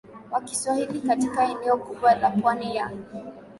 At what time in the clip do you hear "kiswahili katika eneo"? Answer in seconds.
0.41-1.77